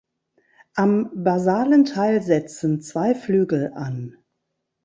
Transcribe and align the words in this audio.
Am 0.73 1.11
basalen 1.23 1.85
Teil 1.85 2.23
setzen 2.23 2.81
zwei 2.81 3.13
Flügel 3.13 3.73
an. 3.75 4.17